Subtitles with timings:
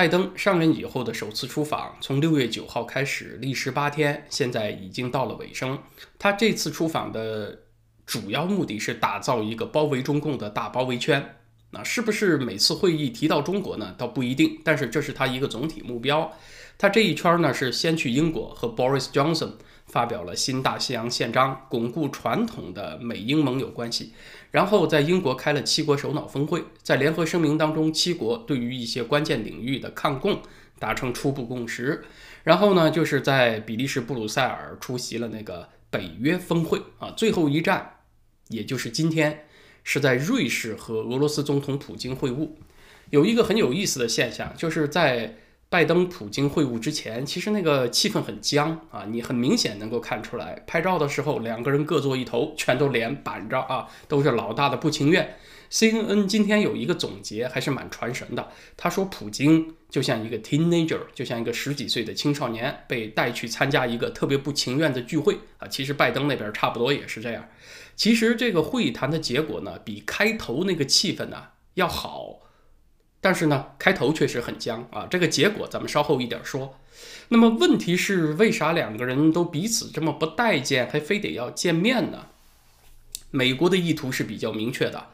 [0.00, 5.78] 拜登上任以后的首次出访，从六月九号开始，历时八天，现在已经到了尾声。
[6.18, 7.58] 他这次出访的
[8.06, 11.36] 主要目的是打造一个包围中共的大包围圈。
[11.72, 13.94] 那是不是每次会议提到中国呢？
[13.98, 16.32] 倒不一定，但是这是他一个总体目标。
[16.78, 19.52] 他这一圈呢是先去英国和 Boris Johnson
[19.90, 24.12] 发表了新大西洋宪章，巩固传统的美英盟友关系。
[24.52, 30.40] 然后在英国开了七国首脑峰会，在联合声明当中，七国对于一些关键领域的抗共
[30.78, 32.04] 达成初步共识。
[32.44, 37.96] 然后呢，就是在比利时布鲁塞尔出席了那个北约峰会啊，最后一站，
[38.48, 39.46] 也就是今天，
[39.82, 42.50] 是在瑞士和俄罗斯总统普京会晤。
[43.10, 45.36] 有一个很有意思的现象，就是在。
[45.70, 50.64] 拜登、普京会晤之前，其实那个气氛很僵啊，你很明显能够看出来。
[50.66, 55.36] 拍照的时候，两个人各坐一头，全都脸板着啊，都是老大的不情愿。
[55.70, 58.48] CNN 今天有一个总结，还是蛮传神的。
[58.76, 65.68] 他说，普京就像一个 teenager，就像一个十几岁的青少年，被带去参加一个特别不情愿的聚会啊。
[65.68, 67.48] 其实拜登那边差不多也是这样。
[67.94, 71.44] 其实这个会谈的结果呢，比开头那个气氛呢
[71.74, 72.40] 要好。
[73.20, 75.06] 但是呢，开头确实很僵啊。
[75.10, 76.78] 这个结果咱们稍后一点说。
[77.28, 82.26] 那么问题是，为啥两个人都彼此这么不待见，还非得要见面呢？
[83.30, 85.06] 美国的意图是比较明确的，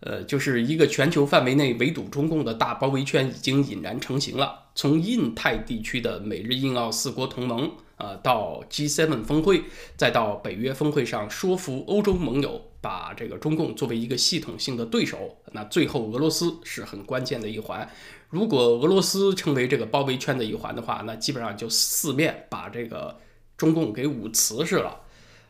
[0.00, 4.66] 呃，就是一个全球范围内围堵中共的大包围圈已经引燃成型了。
[4.74, 7.72] 从印太地区的美日印澳四国同盟。
[8.02, 17.88] 呃，到 G7 峰会，再到北约峰会上说服欧洲盟友把这个中共作为一个系统性的对手，那最后俄罗斯是很关键的一环。
[18.28, 23.18] 如果俄罗斯成为这个包围圈的一环的话，那基本上就四面把这个
[23.56, 25.00] 中共给捂瓷实了。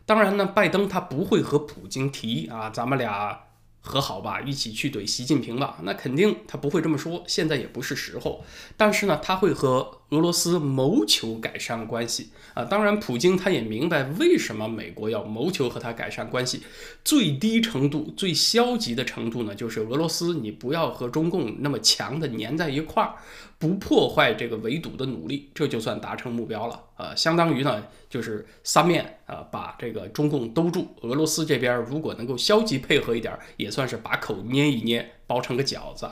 [0.06, 3.40] 当然呢，拜登他不会和普京提啊，咱们俩。
[3.82, 5.78] 和好吧，一起去怼习近平吧。
[5.84, 8.44] 那肯定他不会这么说，现在也不是时候。
[8.76, 12.64] 但是呢，他会和俄罗斯谋求改善关系啊。
[12.64, 16.62] 当然，普京他也明白为什么美国要谋求和他改善关系。
[17.04, 23.14] 最低程度、最消极的程度呢，就是俄罗斯，你不要和中共那么强的粘在一块儿。
[23.58, 26.82] 不破坏这个围堵的努力，这就算达成目标了。
[26.96, 30.88] 呃，相当于呢，就是三面啊，把这个中共兜住。
[31.02, 36.08] 俄罗斯这边如果能够消极配合一点，也算是把口捏一捏，包成个饺子。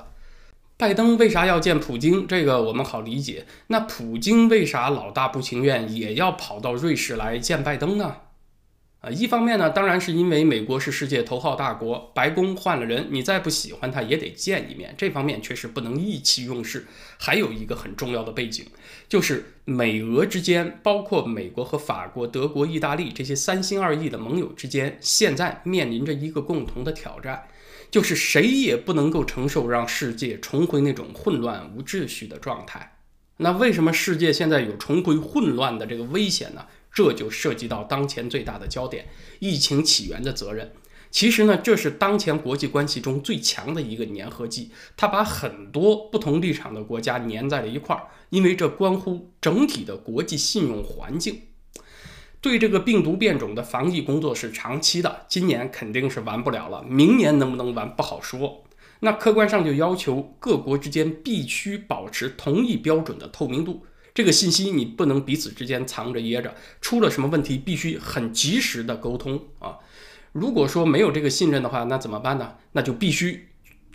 [0.79, 2.25] 拜登为啥要见普京？
[2.29, 3.45] 这个我们好理解。
[3.67, 8.15] 那普京为啥老大不情愿，也要跑到瑞士来见拜登呢？
[9.01, 16.85] 啊，一方面呢，当然是因为美国是世界头号大国，白宫换了人，你再不喜欢他也得见一面，这方面确实不能意气用事。
[17.17, 18.67] 还有一个很重要的背景，
[19.09, 27.47] 就是美俄之间，包括美国和法国、德国、意大利这些三心二意的盟友之间，现在面临着一个共同的挑战，
[27.93, 32.97] 就是谁也不能够承受让世界重回那种混乱无秩序的状态。
[33.37, 36.67] 那为什么世界现在有重回混乱的这个危险呢？
[36.93, 39.07] 这就涉及到当前最大的焦点——
[39.41, 40.73] 疫情起源的责任。
[41.11, 51.43] 其实呢，这是当前国际关系中最强的一个粘合剂，它把很多不同立场的国家粘在了一块儿，因为这关乎整体的国际信用环境。
[52.41, 58.65] 对这个病毒变种的防疫工作是长期的，今年肯定是完不了了，明年能不能完不好说。
[59.01, 63.87] 那客观上就要求各国之间必须保持同一标准的透明度。
[64.19, 69.79] 这个信息你不能彼此之间藏着掖着，出了什么问题必须很及时的沟通啊！
[70.33, 72.57] 如果说没有这个信任的话，那怎么办呢？
[72.73, 73.47] 那就必须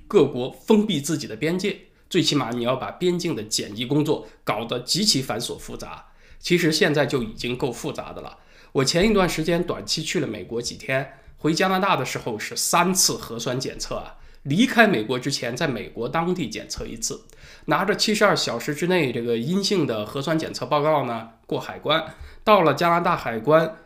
[0.08, 1.78] 各国封闭自己的边界，
[2.10, 6.06] 最起码你要把边境的检疫工作搞得极其繁琐复杂。
[6.40, 8.38] 其实现在就已经够复杂的了。
[8.72, 14.16] 我前一段时间短期去了美国几天，回加拿大的时候是三次核酸检测啊。
[14.44, 17.24] 离开美国之前，在美国当地检测一次，
[17.66, 22.14] 拿着七十二小时之内这个阴性的核酸检测报告呢，过海关，
[22.44, 23.78] 到了加拿大海关，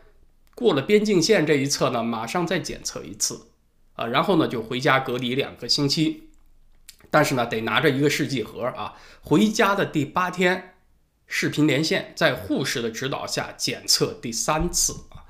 [0.56, 3.48] 过了边境线这一侧呢，马上再检测一次，
[3.94, 6.30] 啊，然后呢就回家隔离两个星期，
[7.12, 10.74] 但是呢得拿着一个试剂盒啊，回家的第八天，
[11.28, 15.27] 视频连线，在护士的指导下检测第三次啊。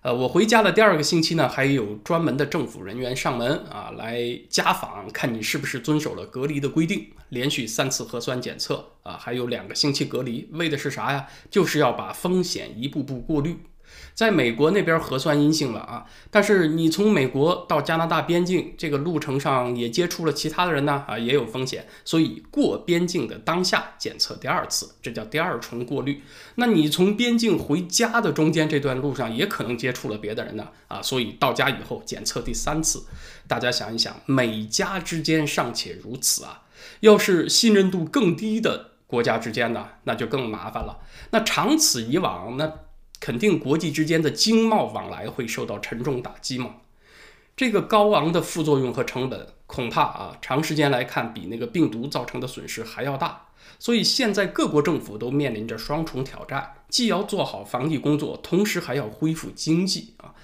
[0.00, 7.08] 呃，我回家的第二个星期呢，还有专门的政府人员上门啊，来家访，看你是不是遵守了隔离的规定。
[7.30, 11.26] 连续三次核酸检测啊，还有两个星期隔离，为的是啥呀？
[11.50, 13.58] 就是要把风险一步步过滤。
[14.18, 26.20] 在美国那边核酸阴性了啊，但是你从美国到加拿大边境这个路程上也接触了其他的人呢啊，也有风险，所以过边境的当下检测第二次，这叫第二重过滤。
[26.56, 33.04] 那你从边境回家的中间这段路上也可能接触了别的人呢啊，所以到家以后检测第三次。
[33.46, 36.62] 大家想一想，美加之间尚且如此啊，
[36.98, 40.98] 要是信任度更低的国家之间呢，那就更麻烦了。
[41.30, 42.72] 那长此以往，那
[43.20, 46.76] 肯定国际之间的经贸往来会受到沉重打击嘛。
[47.56, 53.46] 这个高昂的副作用和成本，恐怕啊，长时间来看比那个病毒造成的损失还要大。
[53.80, 60.34] 所以现在各国政府都面临着双重挑战，既要做好防疫工作，同时还要恢复经济啊。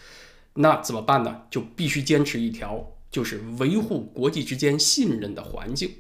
[0.55, 1.43] 那怎么办呢？
[1.51, 5.91] 就必须坚持一条，就是维护国际之间信任的环境。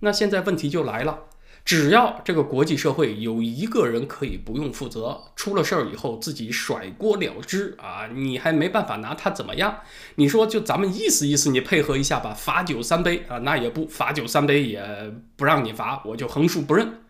[0.00, 1.24] 那现在问题就来了。
[1.64, 9.78] 只要这个国际社会有一个人可以不用负责，出了事儿以后自己甩锅了之啊，你还没办法拿他怎么样？
[10.16, 17.00] 你说就咱们意思意思，你配合一下吧，罚酒三杯啊，那也不罚酒三杯也不让你罚，我就横竖不认。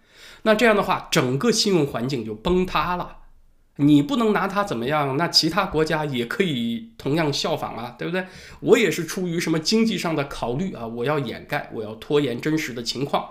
[0.43, 3.17] 那这样的话，整个信用环境就崩塌了。
[3.77, 8.27] 你不能拿他怎么样，那其他国家也可以同样效仿啊，对不对？
[8.61, 13.25] 我也是出于什么经济上的考虑啊，我要掩盖，我要拖延真实的情况。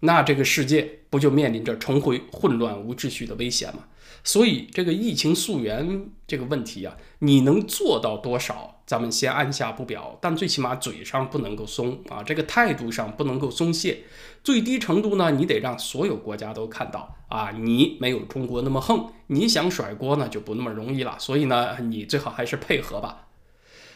[0.00, 3.84] 那这个世界不就面临着重回混乱无秩序的危险吗？
[4.22, 8.70] 所以这个疫情溯源这个问题啊，你能做到多少？
[8.86, 14.04] 咱们先按下不表，但最起码嘴上不能够松啊，这个态度上不能够松懈。
[14.42, 21.16] 最低程度呢，你得让所有国家都看到啊，你没有中国那么横，你想甩锅呢就不那么容易了。
[21.18, 23.23] 所以呢，你最好还是配合吧。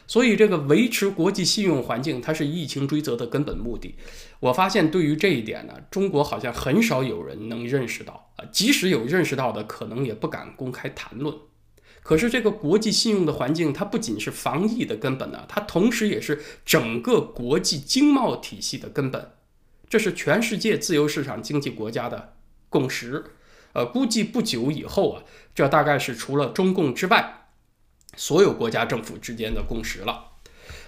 [0.08, 3.94] 所以，这个维持国际信用环境，它是疫情追责的根本目的。
[4.40, 8.44] 我发现，对于这一点呢，中国好像很少有人能认识到啊。
[8.50, 11.36] 即使有认识到的，可能也不敢公开谈论。
[12.02, 19.32] 可是，这个国际信用的环境，它不仅是防疫的根本呢，它同时也是整个国际经贸体系的根本。
[19.90, 22.32] 这是全世界自由市场经济国家的
[22.70, 23.24] 共识。
[23.74, 25.22] 呃，估计不久以后啊，
[25.54, 27.37] 这大概是除了中共之外。
[28.18, 30.24] 所有国家政府之间的共识了。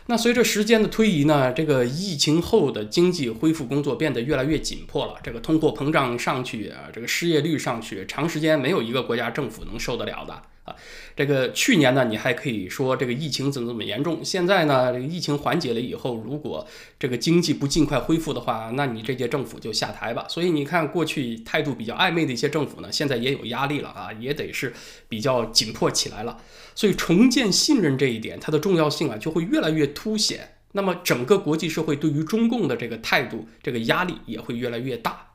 [0.06, 5.14] 那随着时间的推移呢，这个疫情后的经济恢复工作变得越来越紧迫了。
[5.22, 10.42] 这个通货膨胀上去啊，这个失业率上去，长时间没有一个国家政府能受得了的。
[10.64, 10.74] 啊
[11.16, 14.24] 这个去年呢，你还可以说这个疫情怎么怎么严重。
[14.24, 16.66] 现在呢，这个疫情缓解了以后，如果
[16.98, 20.26] 这个经济不尽快恢复的话，那你这届政府就下台吧。
[20.28, 24.72] 所以你看，过去态度比较暧昧的一些政府呢，现在也有压力了啊，也得是
[25.08, 26.38] 比较紧迫起来了。
[26.74, 30.56] 所以重建信任这一点，它的重要性啊，就会越来越凸显。
[30.72, 35.29] 那么整个国际社会对于中共的这个态度，这个压力也会越来越大。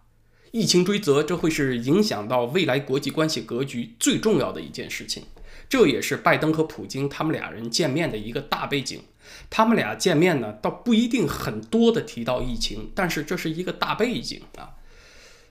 [0.55, 5.23] 疫情追责，这会是影响到未来国际关系格局最重要的一件事情。
[5.67, 9.01] 这也是拜登和普京他们俩人见面的一个大背景。
[9.49, 14.69] 他们俩见面呢，倒不一定很多的提到疫情，但是这是一个大背景啊。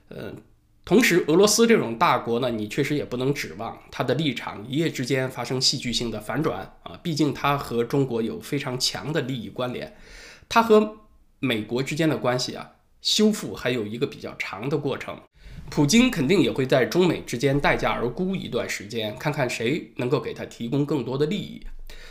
[0.09, 0.37] 嗯，
[0.83, 6.99] 同时俄罗斯这种大国呢，你确实也不能指望它的立场一夜之间发生戏剧性的反转啊。
[7.03, 9.95] 毕竟它和中国有非常强的利益关联，
[10.49, 10.97] 它和
[11.39, 12.71] 美国之间的关系啊，
[13.05, 15.15] 修复还有一个比较长的过程。
[15.69, 21.61] 普京肯定也会在中美之间待价而沽一段时间，看看谁能够给他提供更多的利益。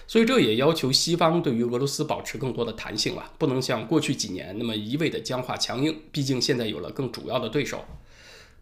[0.07, 6.01] 所以这也要求西方对于俄罗斯保持更多的弹性了，不能像过去几年那么一味的僵化强硬。
[6.13, 7.85] 毕竟现在有了更主要的对手。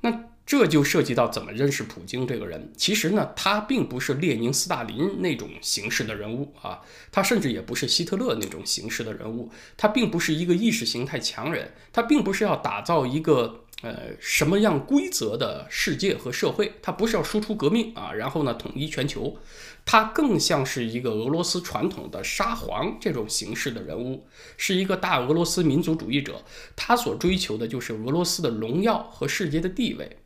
[0.00, 2.72] 那这就涉及到怎么认识普京这个人。
[2.76, 6.80] 其实呢，他并不是列宁、斯大林那种形式的人物啊，
[7.10, 9.50] 他甚至也不是希特勒那种形式的人物。
[9.76, 13.60] 他并不是一个意识形态强人，他并不是要打造一个。
[13.82, 16.74] 呃，什么样规则的世界和社会？
[16.80, 19.36] 它不是要输出革命啊，然后呢统一全球，
[19.84, 24.24] 它更像是一个俄罗斯传统的沙皇这种形式的人物，
[24.56, 26.44] 是一个大俄罗斯民族主义者。
[26.76, 30.18] 他所追求的就是俄罗斯的荣耀和世界的地位。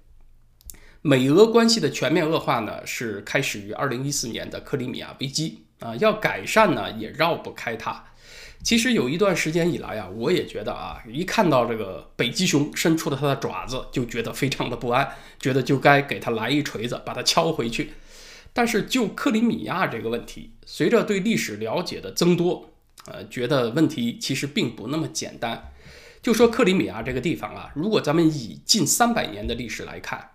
[1.06, 8.06] 美俄关系的全面恶化呢，是开始于二零一四年的克里米亚危机啊，要改善呢也绕不开它。
[8.64, 15.08] 其实有一段时间以来啊，我也觉得啊，一看到这个北极熊伸出了它的爪子，就觉得非常的不安，
[15.38, 17.92] 觉得就该给它来一锤子，把它敲回去。
[18.52, 22.72] 但是就克里米亚这个问题，随着对历史了解的增多，
[23.06, 25.70] 呃，觉得问题其实并不那么简单。
[26.20, 30.30] 就说克里米亚这个地方啊，如果咱们以近三百年的历史来看。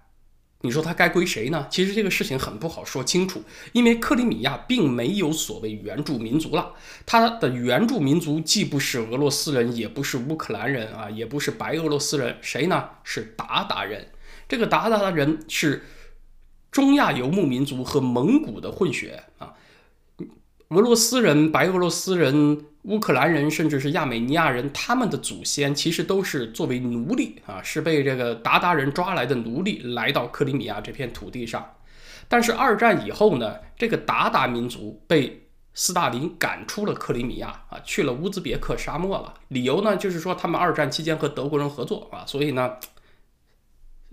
[0.63, 1.67] 你说它该归谁呢？
[1.69, 6.73] 其实这个事情很不好说清楚，因为克里米亚并没有所谓原住民族了，
[7.05, 12.89] 它的原住民族既不是俄罗斯人，也不是乌克兰人啊，也不是白俄罗斯人，谁呢？
[13.03, 14.07] 是鞑靼人。
[14.47, 15.83] 这个鞑靼人是
[16.71, 19.53] 中亚游牧民族和蒙古的混血啊，
[20.69, 22.65] 俄罗斯人、白俄罗斯人。
[22.83, 31.75] 乌克兰人甚至是亚美尼亚人，他们的祖先其实都是作为奴隶啊，是被这个鞑靼人抓来的奴隶来到克里米亚这片土地上。
[32.27, 39.35] 但是二战以后呢，这个鞑靼民族被斯大林赶出了克里米亚啊，去了乌兹别克沙漠了。
[39.49, 42.77] 理由呢，就是说他们二战期间和德国人合作啊，所以呢，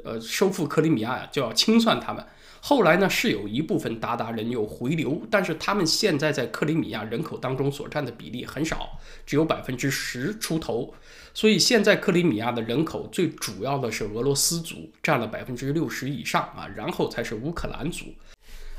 [0.04, 2.22] 呃，收复克里米亚呀就要清算他们。
[2.60, 10.94] 后来呢，是有一部分鞑靼人又回流，但是他们现在在克里米亚人口当中所占的比例很少，只有百分之十出头。
[11.32, 18.06] 所以现在克里米亚的人口最主要的是俄罗斯族，占了百分之六十以上啊，然后才是乌克兰族。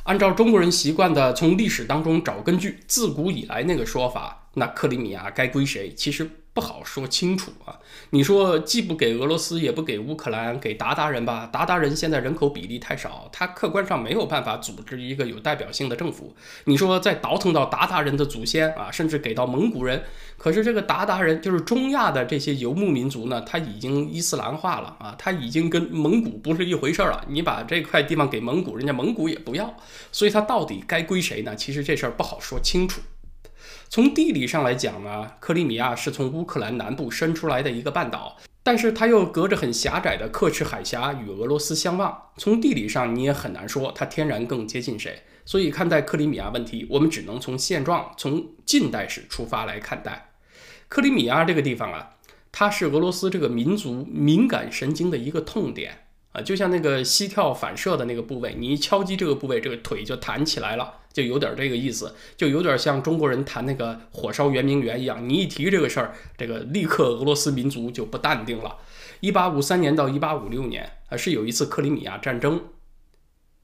[0.03, 5.93] 按照中国人习惯的从历史当中找根据，自古以来那个说法，那克里米亚该归谁？
[5.93, 6.29] 其实。
[6.53, 7.79] 不好说清楚啊！
[8.09, 11.49] 你说既不给俄罗斯，也不给乌克兰，给鞑靼人吧？
[11.53, 16.35] 鞑靼人现在人口比例太少，他客观上没有办法组织一个有代表性的政府。
[16.65, 20.03] 你说再倒腾到鞑靼人的祖先啊，甚至给到蒙古人，
[20.37, 27.23] 可是这个鞑靼人就是中亚的这些游牧民族呢，他已经伊斯兰化了啊，他已经跟蒙古不是一回事儿了。
[27.29, 29.77] 你把这块地方给蒙古，人家蒙古也不要，
[30.11, 31.55] 所以他到底该归谁呢？
[31.55, 32.99] 其实这事儿不好说清楚。
[33.91, 42.25] 从地理上来讲呢，克里米亚是从乌克兰南部伸出来的一个半岛，但是它又隔着很狭窄的刻赤海峡与俄罗斯相望。
[42.37, 45.23] 从地理上你也很难说它天然更接近谁。
[45.43, 50.33] 所以看待克里米亚问题，我们只能从现状、从近代史出发来看待。
[50.87, 52.11] 克里米亚这个地方啊，
[52.51, 56.05] 它是俄罗斯这个民族敏感神经的一个痛点。
[56.31, 65.27] 啊，就像那个膝跳反射的那个部位，你一敲击这个部位，这个腿就弹起来了，就有点这个意思，就有点像中国人谈那个火烧圆明园一样。
[65.27, 68.77] 你一提这个事儿，这个立刻俄罗斯民族就不淡定了。
[69.19, 72.61] 一八五三年到一八五六年啊，是有一次克里米亚战争，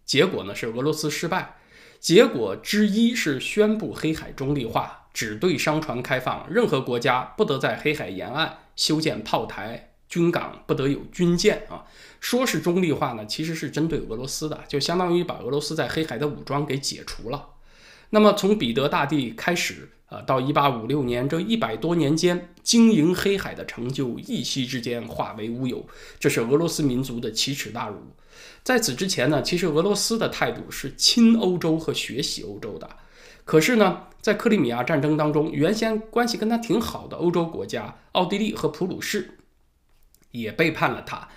[0.04, 1.58] 结果呢是俄罗斯失败，
[2.00, 9.95] 结果之一是宣布黑海中立化，只对商船开放，任何国家不得在黑海沿岸修建炮台。
[10.16, 11.84] 军港不得有军舰啊，
[12.22, 17.50] 说是中立化呢，其实是针对俄罗斯的，就相当于把俄罗斯在黑海的武装给解除了。
[18.12, 25.86] 那么从彼得大帝开始啊，到一八五六年这一百多年间，经营黑海的成就一夕之间化为乌有，
[26.18, 27.98] 这是俄罗斯民族的奇耻大辱。
[28.64, 32.90] 在此之前呢，其实俄罗斯的态度是亲欧洲和学习欧洲的。
[33.44, 39.35] 可是呢，在克里米亚战争当中，原先关系跟他挺好的欧洲国家奥地利和普鲁士。
[40.42, 41.28] 也背叛了他，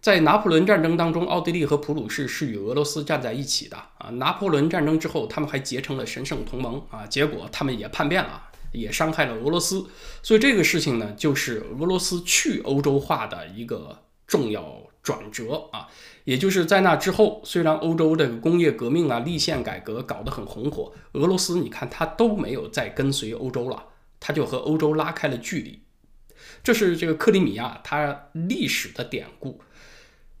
[0.00, 4.08] 在拿破仑战争当中，奥地利和普鲁士是与俄罗斯站在一起的啊。
[4.10, 7.06] 拿破仑战争之后，他们还结成了神圣同盟啊。
[7.06, 9.86] 结果他们也叛变了，也伤害了俄罗斯。
[10.22, 15.88] 所以这个事情呢，就是俄罗斯去欧洲化的一个重要转折啊。
[16.24, 23.84] 也就是在那之后，虽然欧洲这个工业革命啊、立宪改革搞得很红火，俄罗斯你看他都没有再跟随欧洲了，
[24.20, 25.82] 他就和欧洲拉开了距离。
[26.62, 29.60] 这是这个克里米亚它历史的典故。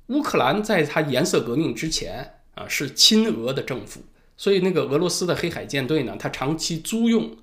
[0.08, 4.02] 乌克兰在它颜色革命之前啊是亲俄的政府，
[4.36, 7.36] 所以那个俄罗斯的黑海舰队呢，它长期租用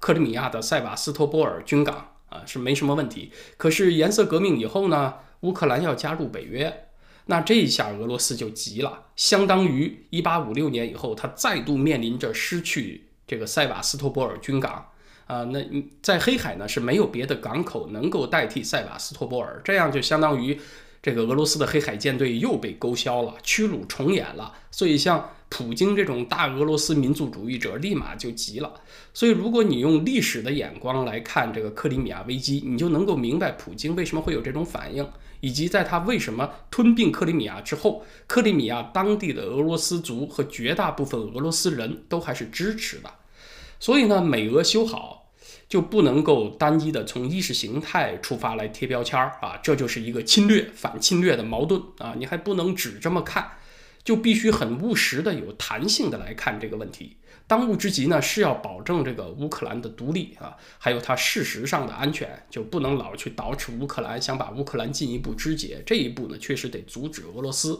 [0.00, 3.30] 克里米亚的塞瓦斯托波尔军港啊是没什么问题。
[3.56, 6.88] 可是颜色革命以后呢，乌克兰要加入北约，
[7.26, 14.90] 那这一下俄罗斯就急了，相当于一八五六年以后，它再度面临着失去这个塞瓦斯托波尔军港。
[15.26, 15.60] 啊，那
[16.00, 20.58] 在黑海呢是没有别的港口能够代替塞瓦斯托波尔，这样就相当于
[21.02, 24.52] 这个俄罗斯的黑海舰队又被勾销了，屈辱重演了。
[24.70, 28.72] 所以像普京这种大俄罗斯民族主义者立马就急了。
[29.12, 35.08] 所以如果你用历史的眼光来看这个克里米亚危机，你就能够明白普京为什么会有这种反应，
[35.40, 43.10] 以及在他为什么吞并克里米亚之后，克里米亚当地的俄罗斯族和绝大部分俄罗斯人都还是支持的。
[43.78, 45.15] 所以呢，美俄修好
[45.68, 53.52] 就不能够单一的从意识形态出发来贴标签儿啊，这就是一个侵略反侵略的矛盾啊，你还不能只这么看，
[54.04, 57.16] 就必须很务实的、有弹性的来看这个问题。
[57.48, 65.82] 当务之急呢，是要保证这个乌克兰的独立啊，还有它事实上的安全，就不能老去捯饬乌克兰，想把乌克兰进一步肢解。
[65.86, 67.78] 这一步呢，确实得阻止俄罗斯。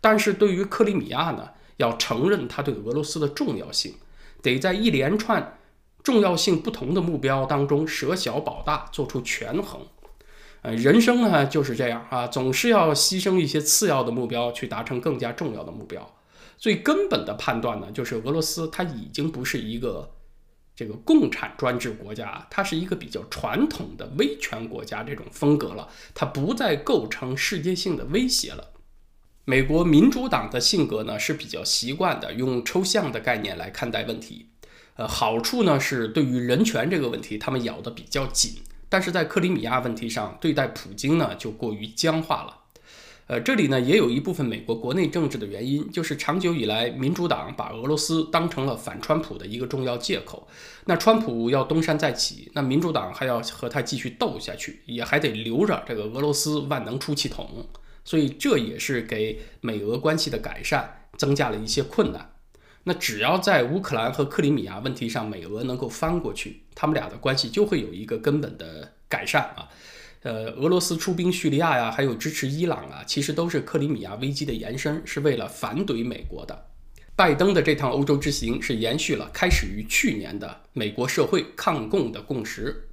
[0.00, 3.94] 但是对于克里米亚呢，要承认它对俄罗斯的重要性。
[4.40, 5.58] 得在一连串
[6.06, 9.80] 重要性不同的目标当中舍小保大，做出权衡。
[10.62, 16.14] 呃，人生呢就是这样啊，总是要牺牲一些次要的目标，去达成更加重要的目标。
[16.58, 20.14] 最根本的判断呢，就是俄罗斯它已经不是一个
[20.76, 28.74] 这个共产专制国家，它是一个比较传统的威权国家这种风格了，它不再构成世界性的威胁了。
[29.44, 34.50] 美国民主党的性格呢是比较习惯的用抽象的概念来看待问题，
[34.96, 38.54] 呃，好处呢是对于人权这个问题他们咬得比较紧，
[38.88, 42.56] 但是在克里米亚问题上对待普京呢就过于僵化了，
[43.26, 50.48] 呃，这里呢也有一部分美国国内政治的原因，就是长久以来民主党把俄罗斯当成了反川普的一个重要借口。
[50.86, 57.66] 那川普要东山再起，那民主党还要和他继续斗下去，也还得留着这个俄罗斯万能出气筒。
[58.04, 62.30] 所以这也是给美俄关系的改善增加了一些困难。
[62.88, 69.68] 那只要在乌克兰和克里米亚问题上美俄能够翻过去，他们俩的关系就会有一个根本的改善啊。
[70.22, 76.66] 呃，俄罗斯出兵叙利亚呀，还有支持伊朗啊，其实都是克里米亚危机的延伸，是为了反怼美国的。
[77.16, 82.85] 拜登的这趟欧洲之行是延续了开始于去年的美国社会抗共的共识。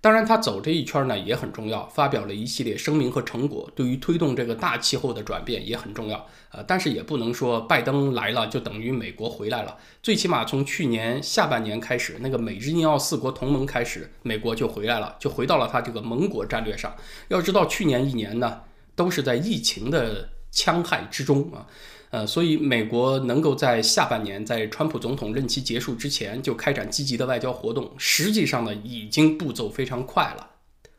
[0.00, 6.24] 当然，他走这一圈呢也很重要，发表了一系列声明和成果，对于推动这个大气候的转变也很重要。
[6.50, 9.76] 呃，但是也不能说拜登来了就等于美国回来了。
[10.00, 16.94] 最起码从去年下半年开始，那个美日印澳四国同盟开始，美国就回来了，就回到了他这个盟国战略上。
[17.26, 18.60] 要知道，去年一年呢
[18.94, 21.66] 都是在疫情的戕害之中啊。
[22.10, 30.50] 呃，所以美国能够在下半年，在川普总统任期结束之前就开展积极的外交活动，实际上呢，已经步骤非常快了。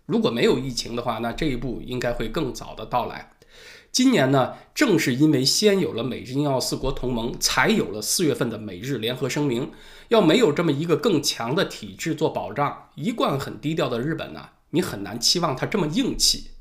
[0.05, 3.31] 如果没有疫情的话，那这一步应该会更早的到来。
[3.91, 9.71] 今年呢，正是因为先有了美日印澳四国同盟，才有了四月份的美日联合声明。
[10.09, 16.51] 要没有这么一个更强的体制做保障，一贯很低调的日本呢，你很难期望它这么硬气。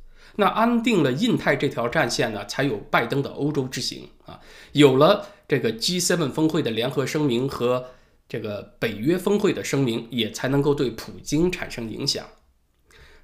[0.41, 4.39] 那安定了印太这条战线呢，才有拜登的欧洲之行啊，
[4.71, 7.87] 有了这个 G7 峰会的联合声明和
[8.29, 12.25] 这个北约峰会的声明，也才能够对普京产生影响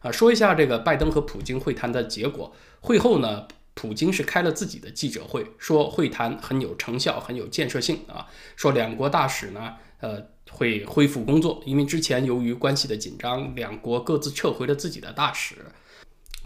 [0.00, 0.10] 啊。
[0.10, 15.54] 说一下这个拜登和普京会谈的结果，会后呢，普京是开了自己的记者会，说会谈很有成效，很有建设性啊，说两国大使呢，呃，会恢复工作，因为之前由于关系的紧张，两国各自撤回了自己的大使。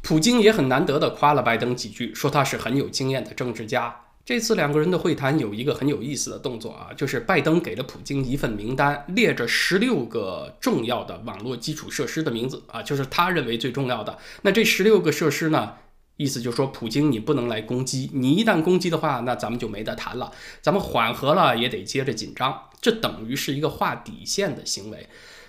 [0.08, 3.94] 普京也很难得的夸了拜登几句，说他是很有经验的政治家。
[4.24, 14.16] 这次两个人的会谈有一个很有意思的动作啊，就是拜登给了普京一份名单，列着十六个重要的网络基础设施的名字啊，就是他认为最重要的。
[14.40, 15.74] 那这十六个设施呢，
[16.16, 25.06] 意思就是说，普京你不能来攻击，你一旦攻击的话，那咱们就没得谈了，咱们缓和了也得接着紧张，这等于是一个划底线的行为。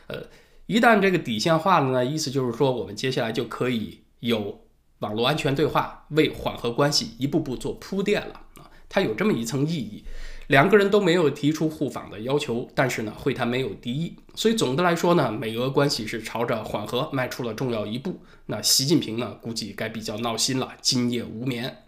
[0.08, 0.24] 呃，
[0.66, 4.02] 一旦这个底线画了呢，意思就是说，我们接下来就可以。
[4.20, 4.62] 有
[5.00, 10.04] 网络安全对话为缓和关系一步步做铺垫了啊，它有这么一层意义。
[10.48, 18.22] 两个人都没有提出互访的要求，但是呢，会谈没有敌意，所以总的来说呢，美俄关系是朝着缓和迈出了重要一步。
[18.48, 21.84] 那习近平呢，估计该比较闹心了，今夜无眠。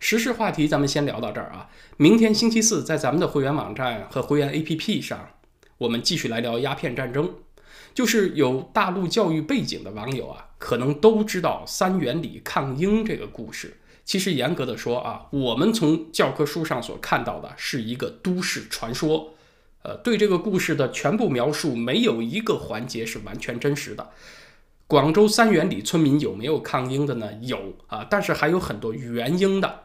[0.00, 5.28] 时事话题咱们先聊到这儿啊，明天星期四在咱们的会员网站和会员 APP 上，
[5.78, 7.34] 我们继续来聊鸦片战争。
[7.94, 13.78] 就是有大陆教育背景的网友啊，可能都知道三元里抗英这个故事。
[14.04, 19.34] 其实严格的说啊，我们从教科书上所看到的是一个都市传说。
[19.82, 24.10] 呃，对这个故事的全部描述，没有一个环节是完全真实的。
[24.86, 27.32] 广州三元里村民有没有抗英的呢？
[27.40, 29.84] 有啊，但是还有很多援英的，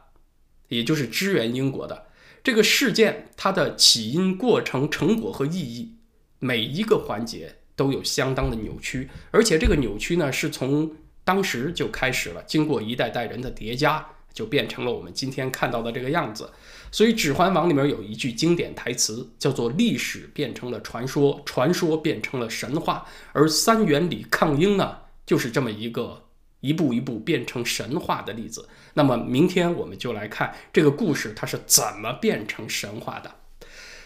[0.68, 2.08] 也就是支援英国的。
[2.44, 5.96] 这个事件它的起因、过程、成果和意义，
[6.40, 7.60] 每一个环节。
[7.76, 10.92] 都有相当的扭曲，而且这个扭曲呢，是从
[11.24, 16.50] 当时就开始了，经过一代代人的叠加，就变成了我们今天看到的这个样子。
[16.92, 23.06] 所以《指环王》里面有一句经典台词，叫做“历史变成了传说，传说变成了神话”。
[23.34, 26.24] 而三元里抗英呢，就是这么一个
[26.62, 28.70] 一步一步变成神话的例子。
[28.94, 33.30] 那么明天我们就来看这个故事，它是怎么变成神话的。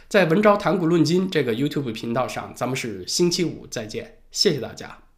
[0.10, 5.09] 在文昭谈古论今这个 YouTube 频道上，咱们是星期五再见，谢谢大家。